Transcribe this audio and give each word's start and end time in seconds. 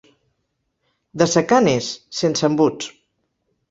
De 1.23 1.29
secà 1.35 1.61
n'és, 1.69 1.93
sense 2.25 2.53
embuts. 2.53 2.95